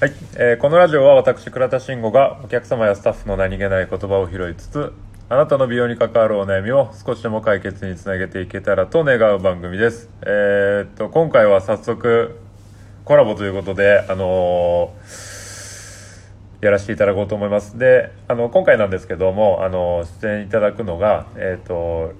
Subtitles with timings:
[0.00, 4.92] はい、えーこのラジオは私倉田慎吾がお客様やスタッフの何気ない言葉を拾いつつ
[5.28, 12.38] あなたの美容に関わるお悩みを少しでも解決につなげていけたらと願う番組ですえーっと今回は早速
[13.04, 15.44] コラボということであのー
[16.60, 22.12] やらせていただこうと思いますであの今回なんですけどもあの出演いただくのがえっと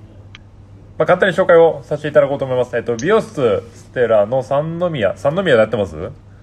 [0.96, 2.76] まあ、簡単に紹介をさせていただこうと思います。
[2.76, 6.33] えっと、美容室ステラの三宮、三宮でやってますはい、やってます？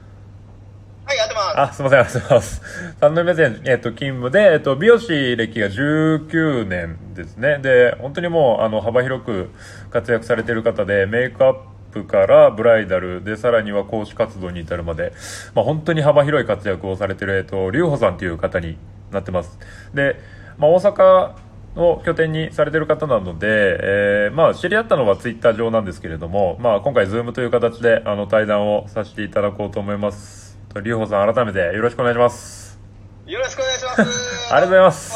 [1.55, 2.61] あ、すみません、ありがとうございます。
[2.99, 7.59] 三宮店、えっと、勤務で、えっと、美容師歴が19年ですね。
[7.59, 9.49] で、本当にもう、あの、幅広く
[9.89, 11.55] 活躍されてる方で、メイクアッ
[11.91, 15.13] プからブライダルで、さらには講師活動に至るまで、
[15.53, 18.77] まあ、本当に幅広い活躍をされてる、えっと、龍穂さんという方に
[19.11, 19.59] なってます。
[19.93, 20.19] で、
[20.57, 21.35] まあ、大阪、
[21.75, 30.50] を拠点にされてる方なので、えーまあ、知り合ったのはツイッター上なんですけれども、まあ、今回、ズームという形であの対談をさせていただこうと思います。
[30.73, 32.79] とりほさん、改めてよろしくお願いします。
[33.27, 34.53] よろしくお願いします。
[34.55, 35.13] ありがとうございます。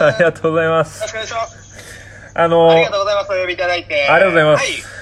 [0.00, 1.06] ありがとうございまよろす。
[1.08, 2.32] しくお願いします。
[2.34, 3.32] あのありがとうございます。
[3.32, 4.08] お呼びいただいて。
[4.08, 4.98] ありがとうございますはい。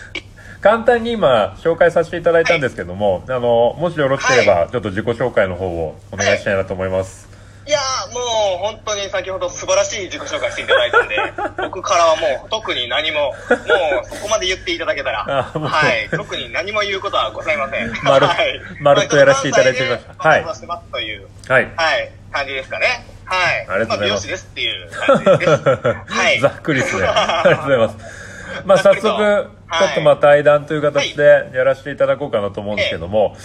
[0.61, 7.25] 簡単に今、紹介させていただいたんですけども、あの、もしよろしければ、ちょっと自己紹介の方をお願いしたいなと思います。
[7.25, 7.25] いやー
[8.12, 8.20] も
[8.56, 11.16] う本当に先ほど素晴らしい自己紹介していただいたんで、
[11.62, 13.34] 僕からはもう特に何も、もう
[14.04, 17.92] そこまで言っていただけたら、 はい、特に何も言うことはございません。
[18.02, 21.72] まるはいまるっとやらせていただいてましたまあはいしてますという、はい。
[21.77, 23.06] はい、感じですかね。
[23.24, 23.58] はい。
[23.58, 25.62] ありがとうございますまあ、美容師ですっていう感じです。
[26.12, 26.40] はい。
[26.40, 27.06] ざっくりですね。
[27.06, 28.27] ありがとうございます。
[28.64, 33.36] まあ、早速、ちょっとまあ対談という形でやらせていただこうかなと思うんですけども、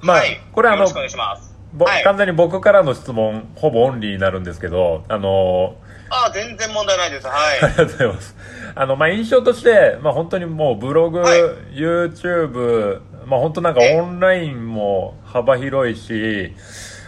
[0.00, 1.55] まあはい、これあのよろしくお願いします。
[1.76, 2.04] ぼはい。
[2.04, 5.76] 完全に僕からの質問、ほぼオンリーになるんですけど、あの
[6.08, 7.26] あ、全然問題ないです。
[7.26, 8.36] はありがとうございます。
[8.74, 11.40] あの、まあ、印象として、まあ、本当にもうブログ、はい。
[11.74, 16.54] YouTube、まあ、本当なんかえオンラインも幅広いし、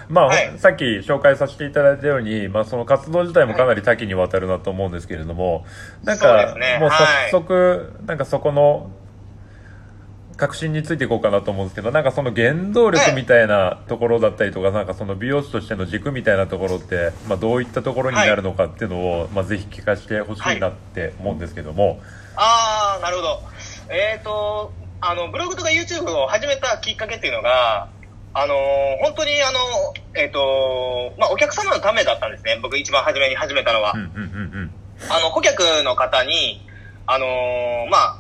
[0.09, 0.53] まあ、はい。
[0.59, 5.65] さっき紹介させていただいたように、まあ、その活動自体もかなり多岐にわたるなと思うんですけれども、
[6.03, 6.79] なんそうでか、すね。
[6.81, 7.31] もうはい。
[7.31, 8.91] 早速、なんかそこの、
[10.39, 22.01] 確信についていこうかなと思うんですけど、なんかその原動力みたいなところだったりとか、なんかその美容師としての軸みたいなところって、まあどういったところになるのかっていうのを、まあぜひ聞かせてほしいなって思うんですけども、
[22.37, 23.41] あー、なるほど。
[23.91, 27.89] えっ、と、あの、ブログとか YouTube を始めたきっかけっていうのが、
[28.33, 28.59] あのー
[29.03, 29.59] 本当にあの、
[30.15, 32.61] えっ、と、まあ、お客様のためだったんですね。
[32.63, 33.93] 僕一番初めに始めたのは。
[33.93, 34.21] うんうんうんう
[34.67, 34.71] ん。
[35.11, 36.65] あの、顧客の方に、
[37.07, 38.18] あのーまあ、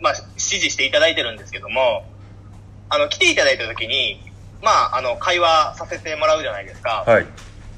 [0.00, 2.04] まあ、指示していただいてるんですけども、
[2.88, 4.20] あの、来ていただいた時に、
[4.62, 7.04] まあ、あの、会話させてもらうじゃないですか。
[7.06, 7.26] はい。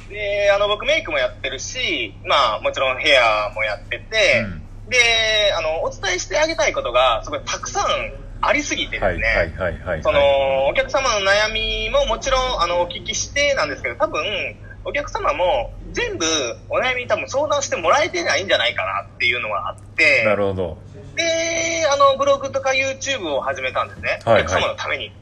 [0.09, 7.85] で、あの、僕メイクもやってるし、まあ、もちろんヘアもやってて、うんで、あの、お伝えしてあげたいことが、すごいたくさん
[8.41, 10.03] ありすぎてですね、はいはいはいはい。
[10.03, 14.23] その、お客様の悩みももちろん、あの、お聞きしてなんですけど、多分、
[14.85, 16.25] お客様も全部
[16.71, 20.79] お悩み多分相談してもらえてないんじゃないかなっていうのがあって、なるほど。
[21.15, 21.25] で、
[21.89, 24.21] あの、ブログとか YouTube を始めたんですね。
[24.25, 25.13] はいお客様のために。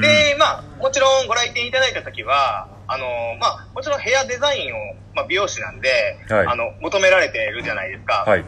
[0.00, 3.06] で、まあ、もちろんご来店いただいたときは、あの、
[3.40, 4.78] まあ、もちろんヘアデザインを、
[5.14, 5.88] まあ、美容師なんで、
[6.28, 8.24] はいあの、求められているじゃないですか。
[8.26, 8.44] はい。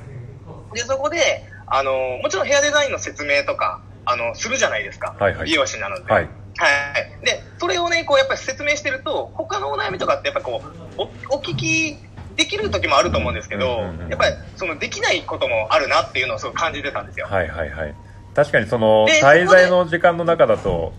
[0.75, 5.15] で、そこで、あの、もちろんヘアデザインの説明とか、あの、するじゃないですか。
[5.19, 6.13] はいはい美容師なので。
[6.13, 6.25] はい。
[6.25, 7.25] はい。
[7.25, 10.63] で、それをね、こう、やっぱり説明してると、他のお悩みとかって、やっぱこ
[10.97, 11.99] う、お、お聞き
[12.39, 17.27] できる時もあると思うんですけど、うんうんうんやっぱり、その、できないこともあるなっていうのをすごい感じてたんですよ。
[17.27, 17.95] はいはいはい。
[18.35, 20.95] 確かにその、で滞在の時間の中だと、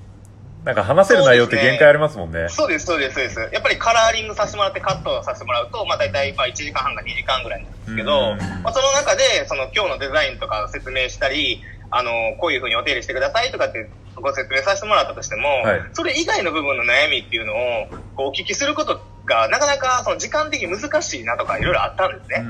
[0.66, 2.50] なんか話せる内容って限界ありますもんね。
[2.50, 3.40] そうです、そうです、そうです。
[3.54, 22.46] やっぱりカラーリングさせてもらってカットさせてもらうと、まあ大体まあ1時間半か2時間ぐらいなんですけど、うんまあその中で、その今日のデザインとか説明したり、あの、こういう風にお手入れしてくださいとかってご説明させてもらったとしても、はいそれ以外の部分の悩みっていうのをお聞きすることがなかなかその時間的に難しいなとかいろいろあったんですね。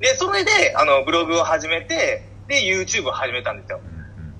[0.00, 3.80] で、それで、あの、ブログを始めて、で、YouTube を始めたんですよ。
[3.88, 3.96] うん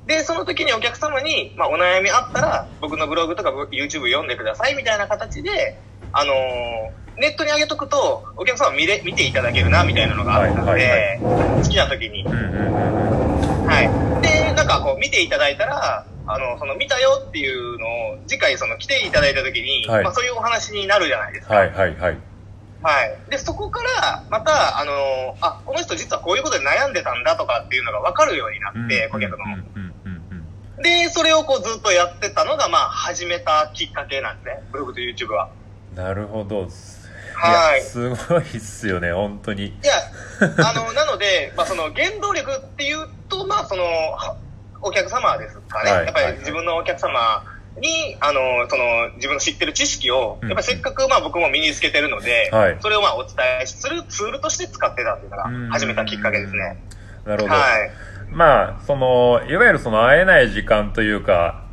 [0.06, 5.80] で、その時にお客様に、まあ、お悩みあったら、僕のブログとか YouTube 読んでくださいみたいな形で、
[6.12, 12.24] あのーネットに上げとくと、お客様見れ、見ていただけるな、みたいなのがあったので、はい好きな時に。
[12.24, 14.22] はい。
[14.22, 21.54] で、なんかこう、見ていただいたら、あの、その、見たよっていうのを、次回その、来ていただいた時に、はいまあ、そういうお話になるじゃないですか。
[21.54, 22.18] はいはいはい。
[22.82, 23.30] はい。
[23.30, 29.44] で、そこから、また、あのーあ、この人実はこういうことで悩んでたんだとかっていうのが分かるようになって、顧客の。
[29.44, 30.16] うんうんうんうん
[30.82, 34.62] で、それをこうずっとやってたのが、まあ、始めたきっかけなんですね。
[34.70, 35.48] ブログと YouTube は。
[35.60, 36.68] うんなるほど。
[37.38, 39.66] はいやすごいっすよね、本当に。
[39.66, 39.92] いや、
[40.40, 44.36] あの、なので、まあ、その原動力っていうと、まあ、その、は
[44.82, 45.90] お客様ですかね。
[45.90, 47.44] はいやっぱはいり自分のお客様
[47.80, 56.82] に、あの、その、自分の知ってる知識を、うんやっぱりせっかく、まあ僕も身につけてるので、はいそれをまあお伝えするツールとして使ってたっていうのが始めたきっかけですね。
[57.24, 57.54] なるほど。
[57.54, 57.90] はい。
[58.30, 61.64] まあ、その、いわゆるその会えない時間というか、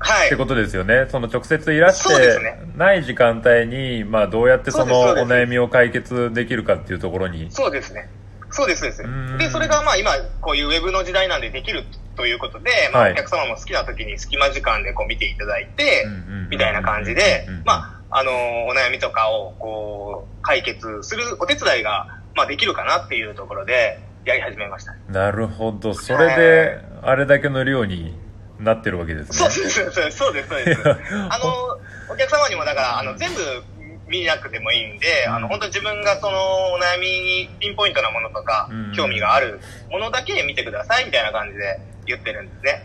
[0.00, 0.36] はいって。
[0.36, 1.06] ことですよね。
[1.10, 7.50] その直接いらしてねない時間帯に、まあどうやってそのお悩みを解決できるかっていうところに。
[7.50, 8.08] そうですね。
[8.50, 9.38] そうです、そうですうん。
[9.38, 11.84] で、それがまあ今、こういうウェブの時代なんでできる
[12.18, 16.04] ということで、まはいあお客様も好きな時に隙間時間でこう見ていただいて
[16.50, 24.94] みたいな感じでまあ、あの、お悩みとかをこう、解決するお手伝いが、まあできるかなっていうところで、やり始めました。
[25.08, 25.94] なるほど。
[25.94, 28.14] それで、あれだけの量に
[28.58, 29.50] なってるわけですね。
[29.50, 30.80] そうです、そうです、そうです、そうです。
[31.30, 33.40] あの、お客様にもだから、あの、全部
[34.08, 36.38] 見なくてもいいんで、あの、本当に自分がその
[36.72, 39.60] お悩みにピンポイントなものとかうん、興味がある
[39.90, 42.82] ものだけ見てくださいみたいな感じで言ってるんですね。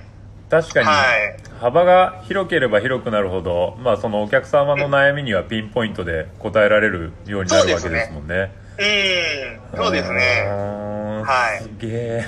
[0.49, 8.51] 確かに、はい幅が広ければ広くなるほど、まあそのお客様の悩みにはピンポイントで答えられるようになるわけですもんね。
[8.77, 10.17] うーん、そうですね。
[10.17, 12.25] ねはいすげえ。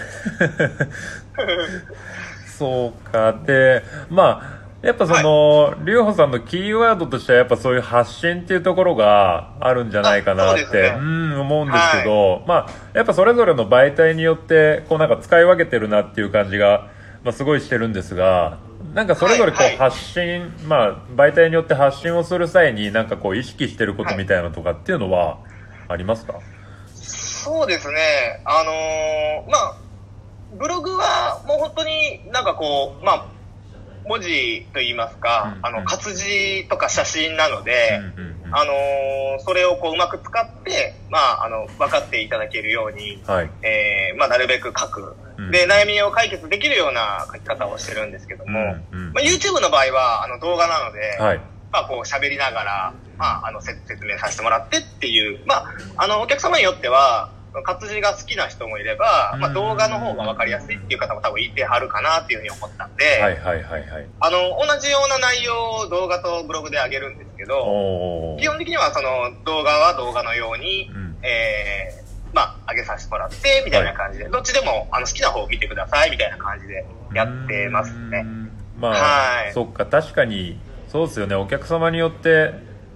[2.58, 3.34] そうか。
[3.46, 10.96] で、まあ、やっぱその、りゅうほさんのキーワードとしてはやっぱそういう発信っていうところがあるんじゃないかなって、うね。
[11.00, 16.92] うん、思うんですけど、まあ、やっぱそれぞれの媒体によって、こうなんか使い分けてるなっていう感じが、
[17.24, 18.60] まあすごいしてるんですが、
[18.94, 19.90] なんかそれぞれこはいうはい。
[19.90, 25.40] 発信、まあ媒体によって発信をする際になんかこう意識してることみたいなのとかっていうのは
[25.88, 26.36] ありますか、
[26.94, 28.44] そうですね。
[28.46, 29.76] あのーまあ、
[30.54, 33.26] ブログはもう本当になんかこう、まあ、
[34.08, 43.50] 文字と言いますか、うんあの、活字とか写真なので、うんあのーそれをこううまく使って、まあ、あの、分かっていただけるように、はい。
[43.64, 45.52] えーまあ、なるべく書くうん。
[45.52, 48.60] で、悩みを解決できるような書き方をしてるんですけども、
[49.14, 51.42] まあ、YouTube の場合は、あの、動画なので、はい。
[51.72, 55.66] まあ、こう喋りながら、まあ、あの、せ説明させてもらってっていう、まあ、
[55.98, 57.30] あの、お客様によっては、
[57.64, 64.08] 活字が好きな人もいれば、まあ、うん動画の方が分かりやすいっていう方も多分いてはるかなっていうふうに思ったんで、はいはいはいはい。
[64.20, 65.54] あの、同じような内容
[65.86, 78.22] を動画とブログで上げるんですけど、基本的にはその動画は動画のように、うんえー、まあ、上げさせてもらって、みたいな感じで、どっちでもあの好きな方を見てください、みたいな感じでやってますうね。
[78.22, 80.60] んまあ、はいそっか、確かに、
[80.90, 81.36] そうですよね。
[81.36, 82.54] お客様によって、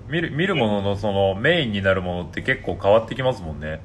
[0.09, 3.81] 見る、見るもののそのメインになるものって結構変わってきますもんね。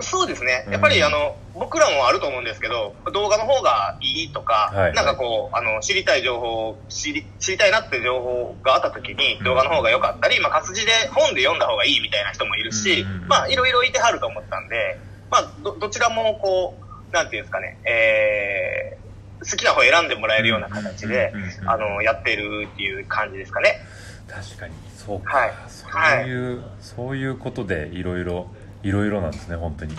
[0.00, 0.64] そうですね。
[0.66, 0.70] う。
[0.70, 0.72] ん。
[0.72, 9.44] やっぱりあの、僕らもあると思うんですけど、動画の方がいいとか、はいなんかこう、あの、知りたい情報を知り、知りたいなって情報があった時にうん。
[9.44, 13.28] 動画の方が良かったり、まあ活字で本で読んだ方がいいみたいな人もいるし、うん。
[13.28, 14.98] まあいろいろいてはると思ったんで、
[15.30, 16.76] まあど、どちらもこ
[17.10, 21.32] う、なんていうんですかね、えー、好きな方を選んでもらえるような形で
[21.66, 23.80] あの、やってるっていう感じですかね。
[24.28, 25.38] 確かに、そうか。
[25.38, 25.52] はい。
[25.68, 28.50] そういう、そういうことでいろいろ、
[28.82, 29.94] いろいろなんですね、本当に。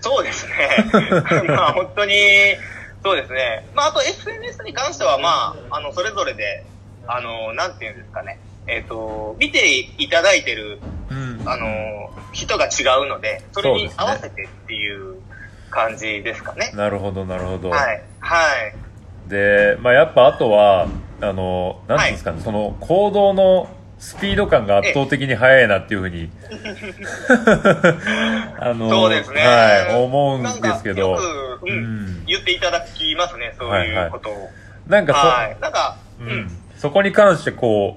[0.00, 0.54] そうですね。
[1.48, 2.14] まあ本当に、
[3.02, 3.66] そうですね。
[3.74, 6.64] まああと SNS に関してはまあ、あの、それぞれで、
[7.06, 8.38] あの、なんていうんですかね。
[8.66, 10.78] えっ、と、見ていただいてる、
[11.10, 15.16] うんあの、人が違うので、それに合わせてっていう
[15.70, 16.70] 感じですかね。
[16.74, 17.70] なるほど、なるほど。
[17.70, 18.02] はい。
[18.20, 18.44] は
[19.26, 19.30] い。
[19.30, 20.86] で、まあ、やっぱあとは、
[21.20, 23.68] あの、なんていうんですかね、その行動の
[23.98, 26.30] スピード感が圧倒的に速いなっていうふうに、
[28.60, 29.44] あの、そうですね。
[29.44, 31.18] はい、思うんですけど、
[31.62, 34.50] うん、うん言っていただきますね、そういうことを。
[34.86, 35.56] なんかそ、はい。
[35.60, 36.50] なんか、ううんん。
[36.76, 37.96] そこに関してこ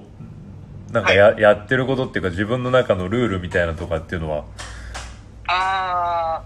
[0.90, 4.44] う、なんかや,、やってることっていうか自分の中のルールみたいなとかっていうのは、
[5.46, 6.42] あ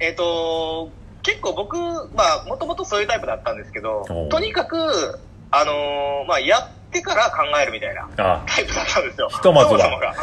[0.00, 0.90] ー、えっ、と、
[1.22, 1.76] 結構僕、
[2.14, 4.76] まあ、もともとそういうタイプだったんですけどとにかく、
[5.50, 9.28] あのーまあ、やってから考えるみたいなあ、タイプだったんですよ。
[9.28, 10.14] ひとまずは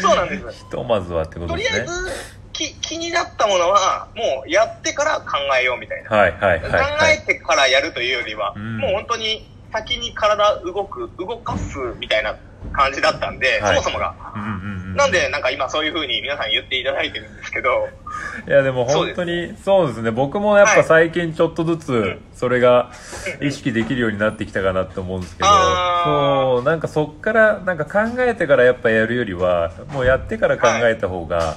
[0.00, 0.64] そうなんです。
[0.64, 2.10] ひとまずはってことですねとりあえ。
[2.10, 2.12] ず、
[2.52, 6.16] き気になったものは、もうやってから考えようみたいな。
[6.16, 7.26] はいはいはい、は考えい。
[7.26, 12.36] てからやるというよりは、うんもう本当に先に体動く、動かすみたいな
[12.72, 14.14] 感じだったんで、はいそもそもが。
[14.34, 17.86] うんうんうんなんで、なんか今そういう風に皆さん言っていただいてるんですけど、
[18.46, 20.10] いやでも本当にそうですね。
[20.10, 22.90] 僕もやっぱ最近ちょっとずつそれが
[23.40, 31.56] 意識できるようになってきたかなって思うんですけどあそうなんかそっからなんか考えてからやっぱやるよりはもうやってから考えた方が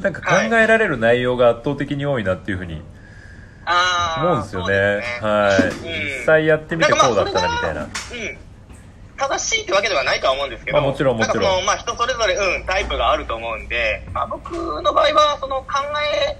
[0.00, 2.82] なんか考えられる内容が圧倒的に多いなっていうふうに
[4.18, 5.02] 思うんですよね。
[5.20, 5.64] はい。
[5.64, 6.18] うん。
[6.18, 7.82] 実際やってみてこうだったなみたいな。
[7.82, 7.88] うん。
[9.20, 11.44] 正しいってわけではないとは思うんですけど、まあもちろんもちろん。
[11.44, 15.66] その、まあ人それぞれ、うん、タイプがあると思うんで、まあ僕の場合は、その考
[16.24, 16.38] え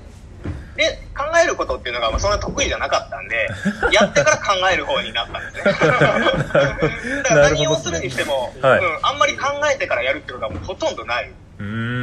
[0.76, 3.48] で、考えることっていうのが、まあ、そんな得意じゃなかったんで、
[3.92, 5.72] やってから考える方になったんですね。
[7.22, 8.78] だから何をするにしても、はい。
[8.78, 11.30] うん、あんまり考えてからやるっていうのがもうほとんどない。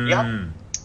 [0.09, 0.23] や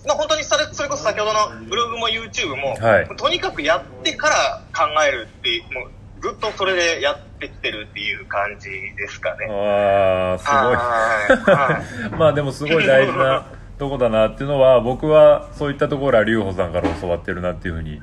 [0.05, 3.17] まあ、本当にそれそれこそ先ほどのブログも YouTube も、はい。
[3.17, 5.91] とにかくやってから考えるってもう
[6.23, 9.47] ずっとそれでやってきてるっていう感じですかね。
[9.51, 10.57] ああ、すごい。
[10.57, 13.47] はいはい まあでもすごい大事な
[13.79, 18.01] とこだなっていうのは、僕はそういったところは龍穂さんから教わってるなっていうふうに、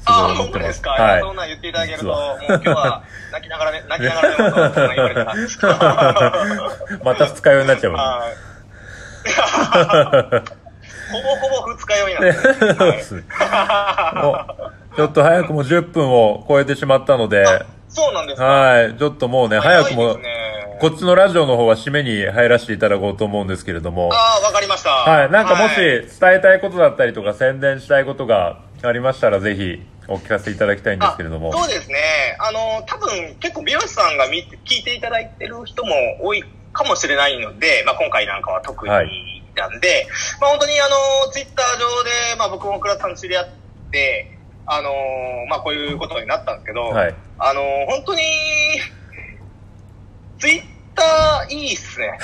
[0.00, 0.52] すごいああ、思ってます。
[0.52, 4.36] 本当ですか、はいそんなん言っていただけると、もう今日は泣きながらね、泣きながらね、
[4.88, 5.58] も言われてたんです。
[7.04, 8.52] また二日酔いになっちゃいまはい。
[11.12, 13.22] ほぼほぼ二日酔いなんで す
[14.96, 17.44] ちょっと早くも10分を超えてしまったので、
[17.92, 18.44] そうなんですか？
[18.44, 20.16] はい、ちょっともうね、早くも
[20.80, 24.90] こっちのラジオの方は締めに入らせていただこうと思うんですけれども、ああ、わかりました。
[24.90, 26.08] はい、なんかもしはい伝
[26.38, 31.50] えたいことだったりとか宣伝したいことがありましたらぜひお聞かせいただきたいんですけれども。
[31.54, 31.96] あそうですね。
[32.40, 39.08] あの、多分結構美容師さんが見て聞いていただいてる人も多いかもしれないので、まあ今回なんかは特にはい
[39.54, 40.08] なんで、
[40.40, 43.48] まあ本当にあの、ツイッター上で、まあ僕も倉田さんと知り合っ
[43.92, 44.90] て、あの、
[45.48, 47.14] まあこういうことになったんですけど、はい。
[47.38, 48.22] あの、本当に、
[50.38, 50.62] ツイッ
[50.94, 52.18] ターいいっすね。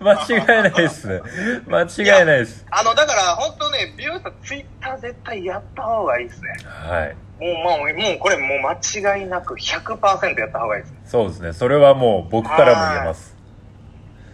[0.00, 1.20] 間違いないですね。
[1.66, 2.64] 間違いないです。
[2.70, 6.50] あの、だから本当ね、美容師さんツイッター絶対やった方がいいですね。
[6.64, 7.16] はい。
[7.40, 7.84] もう、まあ、も
[8.16, 8.74] うこれもう間
[9.16, 10.94] 違いなく100%やった方がいいです。
[11.06, 11.52] そうですね。
[11.52, 13.36] それはもう僕からも言えます。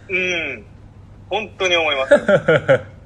[0.09, 0.65] うん。
[1.29, 2.15] 本当に思います。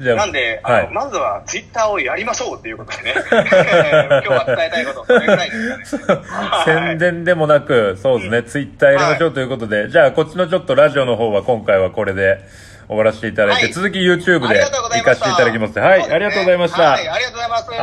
[0.00, 0.88] なんで、あの、はい。
[0.92, 3.14] まずはツイッターをやりましょうっていうことでね。
[3.30, 6.20] 今日は伝えたいこと、それぐらいですかね。
[6.26, 12.40] は い宣伝でもなく、そうですね、ツイッターやりましょうということで、じゃあこっちのちょっとラジオの方は今回はこれで
[12.88, 15.22] 終わらせていただいて、はい続き YouTube で行かせ。
[15.22, 15.78] ていただきます。
[15.78, 16.82] はい、ありがとうございました。
[16.82, 17.70] はい、ありがとうございます。
[17.70, 17.80] はい